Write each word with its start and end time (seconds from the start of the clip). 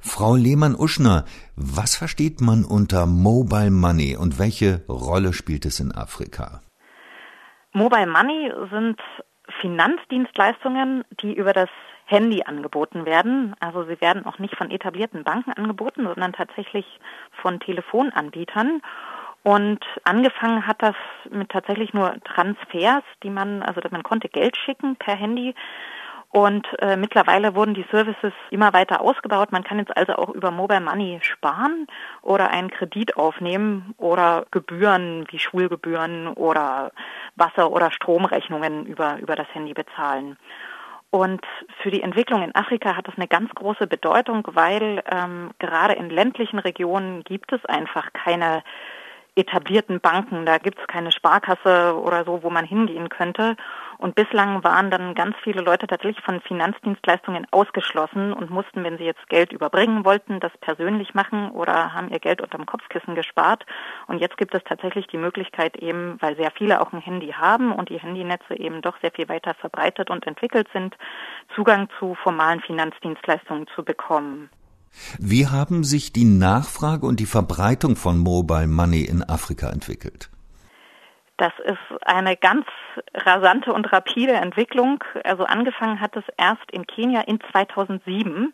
Frau 0.00 0.36
Lehmann-Uschner, 0.36 1.24
was 1.56 1.96
versteht 1.96 2.40
man 2.40 2.64
unter 2.64 3.06
Mobile 3.06 3.72
Money 3.72 4.16
und 4.16 4.38
welche 4.38 4.84
Rolle 4.88 5.32
spielt 5.32 5.66
es 5.66 5.80
in 5.80 5.90
Afrika? 5.92 6.60
Mobile 7.72 8.06
Money 8.06 8.52
sind 8.70 9.00
Finanzdienstleistungen, 9.60 11.04
die 11.20 11.34
über 11.34 11.52
das 11.52 11.68
Handy 12.04 12.44
angeboten 12.44 13.06
werden. 13.06 13.56
Also 13.58 13.82
sie 13.84 14.00
werden 14.00 14.24
auch 14.24 14.38
nicht 14.38 14.56
von 14.56 14.70
etablierten 14.70 15.24
Banken 15.24 15.52
angeboten, 15.52 16.04
sondern 16.04 16.32
tatsächlich 16.32 16.86
von 17.42 17.58
Telefonanbietern. 17.58 18.80
Und 19.42 19.84
angefangen 20.04 20.66
hat 20.66 20.80
das 20.80 20.96
mit 21.30 21.50
tatsächlich 21.50 21.92
nur 21.92 22.14
Transfers, 22.22 23.02
die 23.22 23.30
man, 23.30 23.62
also 23.62 23.80
man 23.90 24.02
konnte 24.02 24.28
Geld 24.28 24.56
schicken 24.56 24.96
per 24.96 25.16
Handy 25.16 25.54
und 26.30 26.66
äh, 26.80 26.96
mittlerweile 26.96 27.54
wurden 27.54 27.72
die 27.72 27.86
Services 27.90 28.32
immer 28.50 28.74
weiter 28.74 29.00
ausgebaut. 29.00 29.50
Man 29.50 29.64
kann 29.64 29.78
jetzt 29.78 29.96
also 29.96 30.14
auch 30.14 30.28
über 30.28 30.50
Mobile 30.50 30.80
Money 30.80 31.20
sparen 31.22 31.86
oder 32.20 32.50
einen 32.50 32.70
Kredit 32.70 33.16
aufnehmen 33.16 33.94
oder 33.96 34.44
Gebühren 34.50 35.26
wie 35.30 35.38
Schulgebühren 35.38 36.28
oder 36.28 36.92
Wasser- 37.36 37.72
oder 37.72 37.90
Stromrechnungen 37.90 38.84
über, 38.84 39.18
über 39.18 39.36
das 39.36 39.46
Handy 39.54 39.72
bezahlen. 39.72 40.36
Und 41.10 41.40
für 41.82 41.90
die 41.90 42.02
Entwicklung 42.02 42.42
in 42.42 42.54
Afrika 42.54 42.94
hat 42.94 43.08
das 43.08 43.16
eine 43.16 43.28
ganz 43.28 43.50
große 43.54 43.86
Bedeutung, 43.86 44.46
weil 44.52 45.02
ähm, 45.10 45.52
gerade 45.58 45.94
in 45.94 46.10
ländlichen 46.10 46.58
Regionen 46.58 47.24
gibt 47.24 47.50
es 47.52 47.64
einfach 47.64 48.12
keine 48.12 48.62
etablierten 49.38 50.00
Banken. 50.00 50.44
Da 50.44 50.58
gibt 50.58 50.78
es 50.78 50.86
keine 50.88 51.12
Sparkasse 51.12 51.98
oder 51.98 52.24
so, 52.24 52.42
wo 52.42 52.50
man 52.50 52.64
hingehen 52.64 53.08
könnte. 53.08 53.56
Und 53.98 54.14
bislang 54.14 54.62
waren 54.62 54.90
dann 54.90 55.14
ganz 55.14 55.36
viele 55.42 55.60
Leute 55.60 55.86
tatsächlich 55.86 56.24
von 56.24 56.40
Finanzdienstleistungen 56.40 57.46
ausgeschlossen 57.50 58.32
und 58.32 58.50
mussten, 58.50 58.84
wenn 58.84 58.96
sie 58.96 59.04
jetzt 59.04 59.28
Geld 59.28 59.52
überbringen 59.52 60.04
wollten, 60.04 60.38
das 60.38 60.52
persönlich 60.60 61.14
machen 61.14 61.50
oder 61.50 61.92
haben 61.94 62.08
ihr 62.10 62.20
Geld 62.20 62.40
unterm 62.40 62.66
Kopfkissen 62.66 63.16
gespart. 63.16 63.66
Und 64.06 64.20
jetzt 64.20 64.36
gibt 64.36 64.54
es 64.54 64.62
tatsächlich 64.64 65.08
die 65.08 65.18
Möglichkeit 65.18 65.76
eben, 65.76 66.16
weil 66.20 66.36
sehr 66.36 66.52
viele 66.52 66.80
auch 66.80 66.92
ein 66.92 67.00
Handy 67.00 67.32
haben 67.32 67.72
und 67.72 67.88
die 67.88 67.98
Handynetze 67.98 68.56
eben 68.56 68.82
doch 68.82 69.00
sehr 69.00 69.10
viel 69.10 69.28
weiter 69.28 69.54
verbreitet 69.54 70.10
und 70.10 70.26
entwickelt 70.26 70.68
sind, 70.72 70.96
Zugang 71.56 71.88
zu 71.98 72.14
formalen 72.14 72.60
Finanzdienstleistungen 72.60 73.66
zu 73.74 73.84
bekommen. 73.84 74.50
Wie 75.18 75.46
haben 75.46 75.84
sich 75.84 76.12
die 76.12 76.24
Nachfrage 76.24 77.06
und 77.06 77.20
die 77.20 77.26
Verbreitung 77.26 77.96
von 77.96 78.18
Mobile 78.18 78.66
Money 78.66 79.02
in 79.04 79.22
Afrika 79.22 79.70
entwickelt? 79.70 80.30
Das 81.36 81.52
ist 81.64 82.04
eine 82.04 82.36
ganz 82.36 82.66
rasante 83.14 83.72
und 83.72 83.92
rapide 83.92 84.32
Entwicklung. 84.32 85.04
Also 85.22 85.44
angefangen 85.44 86.00
hat 86.00 86.16
es 86.16 86.24
erst 86.36 86.68
in 86.72 86.86
Kenia 86.86 87.20
in 87.20 87.38
2007 87.52 88.52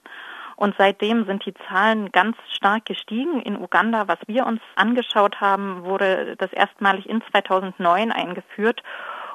und 0.56 0.74
seitdem 0.77 1.24
sind 1.24 1.44
die 1.46 1.55
Zahlen 1.68 2.12
ganz 2.12 2.36
stark 2.55 2.84
gestiegen. 2.84 3.40
In 3.40 3.56
Uganda, 3.56 4.06
was 4.06 4.18
wir 4.27 4.46
uns 4.46 4.60
angeschaut 4.77 5.40
haben, 5.40 5.84
wurde 5.84 6.36
das 6.36 6.52
erstmalig 6.52 7.08
in 7.08 7.22
2009 7.30 8.12
eingeführt 8.12 8.82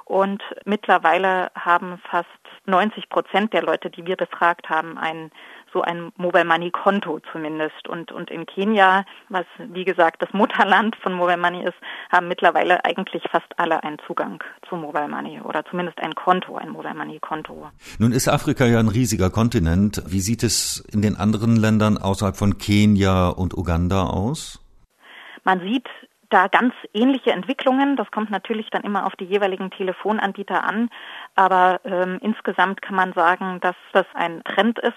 und 0.10 0.42
mittlerweile 0.66 1.52
haben 1.54 2.02
fast 2.10 2.28
90 2.66 3.10
Prozent 3.10 3.54
der 3.54 3.62
Leute, 3.62 3.92
die 3.92 4.08
wir 4.08 4.16
befragt 4.16 4.68
haben, 4.68 4.98
ein 4.98 5.32
so 5.74 5.82
ein 5.82 6.12
Mobile 6.18 6.46
Money 6.46 6.72
Konto 6.72 7.20
zumindest. 7.32 7.88
Und, 7.88 8.12
und 8.12 8.30
in 8.30 8.46
Kenia, 8.46 9.06
was 9.30 9.46
wie 9.58 9.86
gesagt 9.86 10.22
das 10.22 10.32
Mutterland 10.34 10.96
von 10.98 11.14
Mobile 11.14 11.38
Money 11.38 11.64
ist, 11.64 11.78
haben 12.12 12.28
mittlerweile 12.28 12.84
eigentlich 12.86 13.24
fast 13.32 13.48
alle 13.58 13.84
einen 13.84 13.98
Zugang 14.06 14.44
zu 14.68 14.76
Mobile 14.76 15.08
Money 15.08 15.42
oder 15.42 15.64
zumindest 15.66 16.00
ein 16.00 16.16
Konto, 16.16 16.58
ein 16.58 16.70
Mobile 16.70 16.94
Money 16.94 17.20
Konto. 17.20 17.70
Nun 17.98 18.12
ist 18.12 18.28
Afrika 18.28 18.66
ja 18.66 18.80
ein 18.80 18.88
riesiger 18.88 19.30
Kontinent. 19.30 20.04
Wie 20.08 20.22
sieht 20.22 20.44
es 20.44 20.84
in 20.92 21.02
den 21.02 21.16
anderen 21.16 21.56
Ländern 21.56 21.98
außerhalb 21.98 22.36
von 22.36 22.58
Kenia 22.58 23.30
und 23.30 23.58
Uganda 23.58 24.04
aus? 24.04 24.60
Man 25.44 25.62
sieht 25.62 25.88
da 26.30 26.48
ganz 26.48 26.74
ähnliche 26.94 27.32
Entwicklungen. 27.32 27.96
Das 27.96 28.12
kommt 28.12 28.30
natürlich 28.30 28.70
dann 28.70 28.84
immer 28.84 29.06
auf 29.06 29.16
die 29.16 29.26
jeweiligen 29.26 29.72
Telefonanbieter 29.72 30.64
an. 30.64 30.90
Aber 31.36 31.82
ähm, 31.84 32.20
insgesamt 32.22 32.82
kann 32.82 32.96
man 32.96 33.14
sagen, 33.14 33.60
dass 33.62 33.76
das 33.94 34.06
ein 34.14 34.44
Trend 34.44 34.80
ist, 34.80 34.94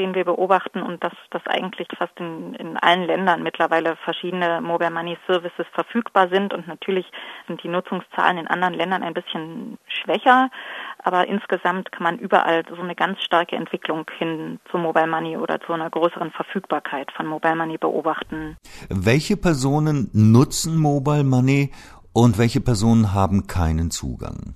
den 0.00 0.14
wir 0.14 0.24
beobachten 0.24 0.82
und 0.82 1.04
dass, 1.04 1.12
dass 1.30 1.46
eigentlich 1.46 1.86
fast 1.96 2.18
in, 2.18 2.54
in 2.54 2.78
allen 2.78 3.04
Ländern 3.04 3.42
mittlerweile 3.42 3.96
verschiedene 3.96 4.62
Mobile 4.62 4.90
Money 4.90 5.18
Services 5.26 5.66
verfügbar 5.74 6.28
sind 6.30 6.54
und 6.54 6.66
natürlich 6.66 7.04
sind 7.46 7.62
die 7.62 7.68
Nutzungszahlen 7.68 8.38
in 8.38 8.46
anderen 8.46 8.72
Ländern 8.74 9.02
ein 9.02 9.12
bisschen 9.12 9.78
schwächer, 9.86 10.50
aber 11.04 11.28
insgesamt 11.28 11.92
kann 11.92 12.04
man 12.04 12.18
überall 12.18 12.64
so 12.74 12.80
eine 12.80 12.94
ganz 12.94 13.22
starke 13.22 13.56
Entwicklung 13.56 14.06
hin 14.16 14.58
zu 14.70 14.78
Mobile 14.78 15.06
Money 15.06 15.36
oder 15.36 15.60
zu 15.60 15.74
einer 15.74 15.90
größeren 15.90 16.30
Verfügbarkeit 16.30 17.12
von 17.12 17.26
Mobile 17.26 17.56
Money 17.56 17.76
beobachten. 17.76 18.56
Welche 18.88 19.36
Personen 19.36 20.08
nutzen 20.14 20.80
Mobile 20.80 21.24
Money 21.24 21.72
und 22.14 22.38
welche 22.38 22.62
Personen 22.62 23.12
haben 23.12 23.46
keinen 23.46 23.90
Zugang? 23.90 24.54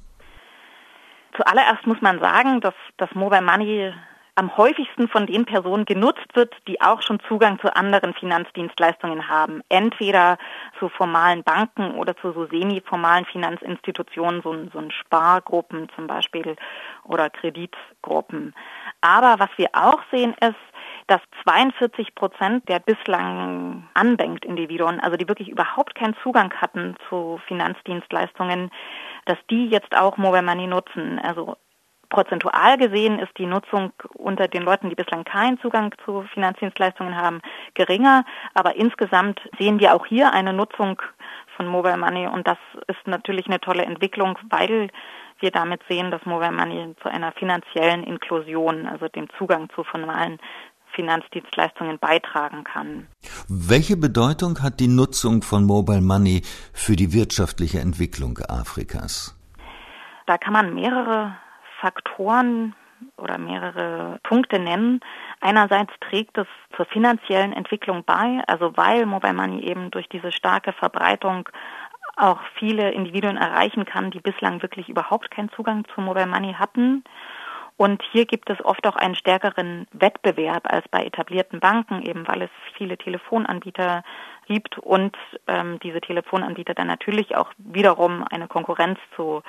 Zuallererst 1.37 1.87
muss 1.87 2.01
man 2.01 2.19
sagen, 2.21 2.61
dass 2.63 2.75
das 2.97 3.11
Mobile 3.15 3.43
Money 3.43 3.93
am 4.37 4.57
häufigsten 4.57 5.09
von 5.09 5.27
den 5.27 5.45
Personen 5.45 5.85
genutzt 5.85 6.27
wird, 6.35 6.55
die 6.67 6.81
auch 6.81 7.03
schon 7.03 7.21
Zugang 7.29 7.59
zu 7.61 7.75
anderen 7.75 8.15
Finanzdienstleistungen 8.15 9.29
haben. 9.29 9.63
Entweder 9.69 10.39
zu 10.79 10.89
formalen 10.89 11.45
Banken 11.45 11.95
oder 11.95 12.17
zu 12.17 12.33
so 12.33 12.47
semi-formalen 12.47 13.27
Finanzinstitutionen, 13.27 14.43
so, 14.43 14.55
so 14.73 14.91
Spargruppen 14.91 15.89
zum 15.95 16.07
Beispiel 16.07 16.57
oder 17.05 17.31
Kreditgruppen. 17.31 18.55
Aber 19.01 19.39
was 19.39 19.51
wir 19.57 19.69
auch 19.73 20.01
sehen 20.11 20.35
ist, 20.41 20.57
dass 21.07 21.21
42 21.45 22.15
Prozent 22.15 22.69
der 22.69 22.79
bislang 22.79 23.89
Unbanked-Individuen, 24.01 25.01
also 25.01 25.17
die 25.17 25.29
wirklich 25.29 25.49
überhaupt 25.49 25.95
keinen 25.95 26.17
Zugang 26.23 26.53
hatten 26.55 26.97
zu 27.09 27.41
Finanzdienstleistungen, 27.47 28.71
dass 29.27 29.39
die 29.51 29.67
jetzt 29.67 29.95
auch 29.97 30.17
Mobile 30.17 30.43
Money 30.43 30.67
nutzen. 30.67 31.19
Also 31.19 31.57
Prozentual 32.15 32.79
gesehen 32.79 33.19
ist 33.19 33.37
die 33.39 33.47
Nutzung 33.47 33.93
unter 34.15 34.47
den 34.47 34.63
Leuten, 34.63 34.89
die 34.89 34.95
bislang 34.95 35.25
keinen 35.25 35.59
Zugang 35.59 35.93
zu 36.05 36.23
Finanzdienstleistungen 36.33 37.17
haben, 37.17 37.41
geringer. 37.75 38.25
Aber 38.55 38.77
insgesamt 38.77 39.41
sehen 39.59 39.81
wir 39.81 39.97
auch 39.97 40.07
hier 40.07 40.33
eine 40.33 40.53
Nutzung 40.53 41.03
von 41.57 41.67
Mobile 41.67 41.97
Money 41.97 42.29
und 42.29 42.47
das 42.47 42.59
ist 42.87 43.05
natürlich 43.07 43.47
eine 43.47 43.61
tolle 43.61 43.85
Entwicklung, 43.85 44.39
weil 44.49 44.91
wir 45.41 45.51
damit 45.51 45.81
sehen, 45.89 46.13
dass 46.13 46.25
Mobile 46.25 46.53
Money 46.53 46.95
zu 47.03 47.09
einer 47.09 47.33
finanziellen 47.33 48.05
Inklusion, 48.05 48.87
also 48.87 49.09
dem 49.09 49.27
Zugang 49.37 49.69
zu 49.75 49.83
formalen 49.83 50.39
Finanzdienstleistungen 50.93 51.99
beitragen 51.99 52.63
kann. 52.63 53.09
Welche 53.49 53.97
Bedeutung 53.97 54.63
hat 54.63 54.79
die 54.79 54.87
Nutzung 54.87 55.43
von 55.43 55.65
Mobile 55.65 56.01
Money 56.01 56.43
für 56.73 56.95
die 56.95 57.13
wirtschaftliche 57.13 57.81
Entwicklung 57.81 58.39
Afrikas? 58.49 59.37
Da 60.27 60.39
kann 60.39 60.53
man 60.53 60.75
mehrere 60.75 61.37
Faktoren 61.85 62.75
oder 63.19 63.37
mehrere 63.37 64.19
Punkte 64.23 64.59
nennen. 64.59 65.01
Einerseits 65.43 65.93
trägt 66.01 66.39
es 66.39 66.47
zur 66.75 66.87
finanziellen 66.87 67.53
Entwicklung 67.53 68.05
bei, 68.05 68.43
also 68.47 68.75
weil 68.79 69.05
Mobile 69.05 69.35
Money 69.35 69.61
eben 69.65 69.91
durch 69.91 70.09
diese 70.09 70.33
starke 70.33 70.73
Verbreitung 70.73 71.47
auch 72.17 72.41
viele 72.59 72.93
Individuen 72.93 73.37
erreichen 73.37 73.85
kann, 73.85 74.11
die 74.11 74.21
bislang 74.21 74.63
wirklich 74.63 74.89
überhaupt 74.89 75.31
keinen 75.31 75.51
Zugang 75.51 75.85
zu 75.95 76.01
Mobile 76.01 76.27
Money 76.27 76.55
hatten. 76.55 77.05
Und 77.77 78.03
hier 78.13 78.25
gibt 78.25 78.49
es 78.49 78.65
oft 78.65 78.87
auch 78.87 78.97
einen 78.97 79.17
stärkeren 79.17 79.87
Wettbewerb 79.93 80.73
als 80.73 80.89
bei 80.89 81.05
etablierten 81.05 81.61
Banken, 81.61 82.03
eben 82.03 82.27
weil 82.27 82.43
es 82.43 82.51
viele 82.79 82.97
Telefonanbieter 82.97 84.05
gibt 84.47 84.79
und 84.79 85.17
ähm, 85.49 85.81
diese 85.81 86.01
Telefonanbieter 86.01 86.75
dann 86.75 86.87
natürlich 86.87 87.37
auch 87.37 87.51
wiederum 87.59 88.25
eine 88.31 88.47
Konkurrenz 88.47 88.99
zu 89.17 89.43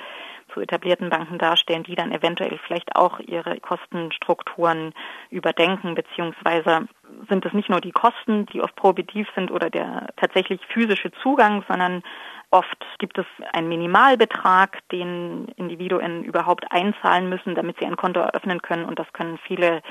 zu 0.56 0.62
etablierten 0.62 1.10
Banken 1.10 1.36
darstellen, 1.38 1.82
die 1.82 1.94
dann 1.94 2.12
eventuell 2.12 2.58
vielleicht 2.66 2.96
auch 2.96 3.20
ihre 3.20 3.60
Kostenstrukturen 3.60 4.94
überdenken, 5.30 5.94
beziehungsweise 5.94 6.88
sind 7.28 7.44
es 7.44 7.52
nicht 7.52 7.68
nur 7.68 7.82
die 7.82 7.92
Kosten, 7.92 8.46
die 8.46 8.62
oft 8.62 8.74
prohibitiv 8.74 9.28
sind 9.34 9.50
oder 9.50 9.68
der 9.68 10.08
tatsächlich 10.16 10.60
physische 10.72 11.12
Zugang, 11.22 11.62
sondern 11.68 12.02
oft 12.50 12.86
gibt 12.98 13.18
es 13.18 13.26
einen 13.52 13.68
Minimalbetrag, 13.68 14.78
den 14.90 15.48
Individuen 15.56 16.24
überhaupt 16.24 16.72
einzahlen 16.72 17.28
müssen, 17.28 17.54
damit 17.54 17.78
sie 17.78 17.84
ein 17.84 17.96
Konto 17.96 18.20
eröffnen 18.20 18.62
können 18.62 18.86
und 18.86 18.98
das 18.98 19.12
können 19.12 19.38
viele 19.46 19.82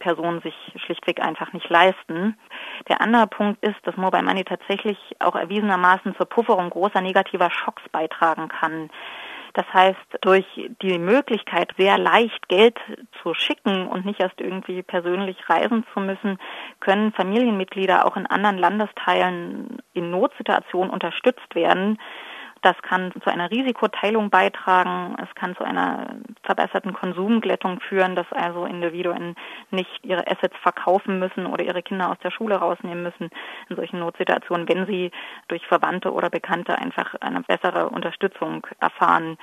Personen 0.00 0.40
sich 0.42 0.54
schlichtweg 0.84 1.20
einfach 1.20 1.52
nicht 1.52 1.68
leisten. 1.68 2.36
Der 2.88 3.00
andere 3.00 3.26
Punkt 3.26 3.64
ist, 3.64 3.76
dass 3.84 3.96
Mobile 3.96 4.22
Money 4.22 4.44
tatsächlich 4.44 4.98
auch 5.18 5.36
erwiesenermaßen 5.36 6.14
zur 6.16 6.26
Pufferung 6.26 6.70
großer 6.70 7.00
negativer 7.00 7.50
Schocks 7.50 7.82
beitragen 7.90 8.48
kann. 8.48 8.90
Das 9.54 9.66
heißt, 9.72 9.98
durch 10.20 10.46
die 10.82 10.98
Möglichkeit, 10.98 11.72
sehr 11.76 11.98
leicht 11.98 12.48
Geld 12.48 12.78
zu 13.22 13.34
schicken 13.34 13.86
und 13.88 14.04
nicht 14.04 14.20
erst 14.20 14.40
irgendwie 14.40 14.82
persönlich 14.82 15.36
reisen 15.48 15.84
zu 15.92 16.00
müssen, 16.00 16.38
können 16.78 17.12
Familienmitglieder 17.12 18.06
auch 18.06 18.16
in 18.16 18.26
anderen 18.26 18.58
Landesteilen 18.58 19.78
in 19.92 20.10
Notsituationen 20.10 20.90
unterstützt 20.90 21.54
werden. 21.54 21.98
Das 22.62 22.76
kann 22.82 23.10
zu 23.22 23.30
einer 23.30 23.50
Risikoteilung 23.50 24.28
beitragen. 24.28 25.16
Es 25.22 25.34
kann 25.34 25.56
zu 25.56 25.64
einer 25.64 26.16
verbesserten 26.42 26.92
Konsumglättung 26.92 27.80
führen, 27.80 28.16
dass 28.16 28.30
also 28.32 28.66
Individuen 28.66 29.34
nicht 29.70 29.90
ihre 30.02 30.26
Assets 30.26 30.56
verkaufen 30.62 31.18
müssen 31.18 31.46
oder 31.46 31.64
ihre 31.64 31.82
Kinder 31.82 32.10
aus 32.10 32.18
der 32.22 32.30
Schule 32.30 32.56
rausnehmen 32.56 33.02
müssen 33.02 33.30
in 33.68 33.76
solchen 33.76 34.00
Notsituationen, 34.00 34.68
wenn 34.68 34.86
sie 34.86 35.10
durch 35.48 35.66
Verwandte 35.66 36.12
oder 36.12 36.28
Bekannte 36.28 36.76
einfach 36.76 37.14
eine 37.20 37.40
bessere 37.42 37.88
Unterstützung 37.88 38.66
erfahren, 38.78 39.38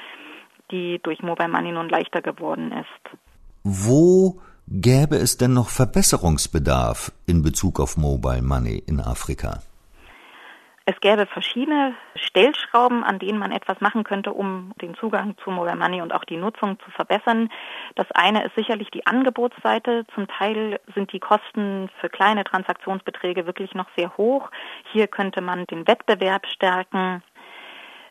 die 0.69 0.99
durch 1.01 1.23
Mobile 1.23 1.49
Money 1.49 1.71
nun 1.71 1.89
leichter 1.89 2.21
geworden 2.21 2.71
ist. 2.71 3.17
Wo 3.63 4.41
gäbe 4.67 5.15
es 5.15 5.37
denn 5.37 5.53
noch 5.53 5.69
Verbesserungsbedarf 5.69 7.11
in 7.25 7.41
Bezug 7.41 7.79
auf 7.79 7.97
Mobile 7.97 8.43
Money 8.43 8.83
in 8.85 8.99
Afrika? 8.99 9.61
Es 10.89 10.97
gäbe 11.01 11.25
verschiedene 11.25 11.95
Stellschrauben, 12.15 13.03
an 13.03 13.19
denen 13.19 13.37
man 13.37 13.51
etwas 13.51 13.81
machen 13.81 14.05
könnte, 14.05 14.31
um 14.31 14.71
den 14.81 14.95
Zugang 14.95 15.35
zu 15.43 15.51
Mobile 15.51 15.75
Money 15.75 16.01
und 16.01 16.13
auch 16.13 16.23
die 16.23 16.37
Nutzung 16.37 16.79
zu 16.79 16.89
verbessern. 16.91 17.49
Das 17.95 18.09
eine 18.13 18.45
ist 18.45 18.55
sicherlich 18.55 18.89
die 18.91 19.05
Angebotsseite. 19.05 20.05
Zum 20.15 20.29
Teil 20.29 20.79
sind 20.95 21.11
die 21.11 21.19
Kosten 21.19 21.89
für 21.99 22.07
kleine 22.07 22.45
Transaktionsbeträge 22.45 23.45
wirklich 23.45 23.75
noch 23.75 23.87
sehr 23.97 24.15
hoch. 24.15 24.49
Hier 24.93 25.07
könnte 25.07 25.41
man 25.41 25.65
den 25.65 25.85
Wettbewerb 25.89 26.47
stärken. 26.47 27.21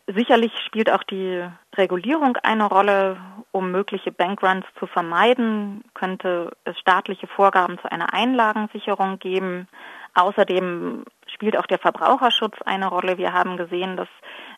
Sicherlich 0.06 0.52
spielt 0.66 0.90
auch 0.92 1.02
die 1.02 1.48
Regulierung 1.76 2.36
eine 2.42 2.66
Rolle, 2.66 3.16
um 3.52 3.70
mögliche 3.70 4.12
Bankruns 4.12 4.66
zu 4.78 4.86
vermeiden, 4.86 5.82
könnte 5.94 6.52
es 6.64 6.78
staatliche 6.78 7.26
Vorgaben 7.26 7.78
zu 7.78 7.90
einer 7.90 8.12
Einlagensicherung 8.12 9.18
geben. 9.18 9.66
Außerdem 10.12 11.04
spielt 11.36 11.58
auch 11.58 11.66
der 11.66 11.78
Verbraucherschutz 11.78 12.56
eine 12.64 12.88
Rolle. 12.88 13.18
Wir 13.18 13.34
haben 13.34 13.58
gesehen, 13.58 13.96
dass 13.96 14.08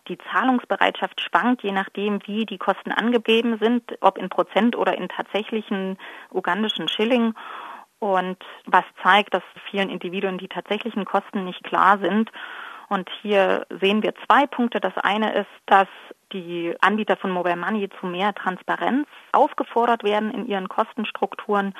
die 0.06 0.16
Zahlungsbereitschaft 0.30 1.20
schwankt, 1.20 1.62
je 1.62 1.72
nachdem, 1.72 2.20
wie 2.26 2.46
die 2.46 2.56
Kosten 2.56 2.92
angegeben 2.92 3.58
sind, 3.60 3.82
ob 4.00 4.16
in 4.16 4.28
Prozent 4.28 4.76
oder 4.76 4.96
in 4.96 5.08
tatsächlichen 5.08 5.98
ugandischen 6.30 6.88
Schilling. 6.88 7.34
Und 7.98 8.38
was 8.64 8.84
zeigt, 9.02 9.34
dass 9.34 9.42
vielen 9.70 9.90
Individuen 9.90 10.38
die 10.38 10.46
tatsächlichen 10.46 11.04
Kosten 11.04 11.44
nicht 11.44 11.64
klar 11.64 11.98
sind. 11.98 12.30
Und 12.88 13.10
hier 13.22 13.66
sehen 13.80 14.04
wir 14.04 14.14
zwei 14.26 14.46
Punkte. 14.46 14.80
Das 14.80 14.96
eine 14.98 15.34
ist, 15.34 15.50
dass 15.66 15.88
die 16.32 16.76
Anbieter 16.80 17.16
von 17.16 17.32
Mobile 17.32 17.56
Money 17.56 17.90
zu 17.98 18.06
mehr 18.06 18.34
Transparenz 18.34 19.08
aufgefordert 19.32 20.04
werden 20.04 20.30
in 20.30 20.46
ihren 20.46 20.69
Kostenstrukturen 20.69 21.75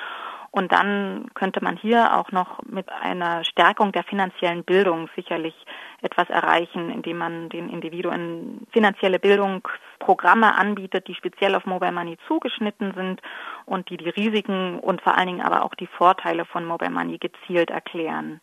und 0.51 0.71
dann 0.71 1.27
könnte 1.33 1.63
man 1.63 1.77
hier 1.77 2.17
auch 2.17 2.31
noch 2.31 2.61
mit 2.63 2.89
einer 2.89 3.43
Stärkung 3.43 3.91
der 3.91 4.03
finanziellen 4.03 4.63
Bildung 4.63 5.09
sicherlich 5.15 5.53
etwas 6.01 6.29
erreichen, 6.29 6.89
indem 6.89 7.17
man 7.17 7.49
den 7.49 7.69
Individuen 7.69 8.65
finanzielle 8.71 9.19
Bildungsprogramme 9.19 10.55
anbietet, 10.55 11.07
die 11.07 11.15
speziell 11.15 11.55
auf 11.55 11.65
Mobile 11.65 11.91
Money 11.91 12.17
zugeschnitten 12.27 12.93
sind 12.95 13.21
und 13.65 13.89
die 13.89 13.97
die 13.97 14.09
Risiken 14.09 14.79
und 14.79 15.01
vor 15.01 15.17
allen 15.17 15.27
Dingen 15.27 15.41
aber 15.41 15.63
auch 15.63 15.75
die 15.75 15.87
Vorteile 15.87 16.45
von 16.45 16.65
Mobile 16.65 16.91
Money 16.91 17.17
gezielt 17.17 17.69
erklären. 17.69 18.39